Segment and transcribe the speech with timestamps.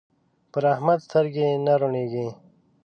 [0.51, 2.27] پر احمد سترګې نه روڼېږي.